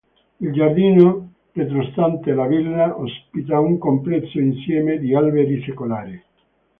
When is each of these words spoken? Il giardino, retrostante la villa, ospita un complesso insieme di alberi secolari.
Il 0.39 0.51
giardino, 0.51 1.29
retrostante 1.53 2.33
la 2.33 2.47
villa, 2.47 2.97
ospita 2.99 3.59
un 3.59 3.77
complesso 3.77 4.39
insieme 4.39 4.97
di 4.97 5.13
alberi 5.13 5.61
secolari. 5.63 6.19